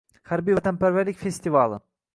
Harbiy-vatanparvarlik 0.29 1.21
festivali 1.27 1.81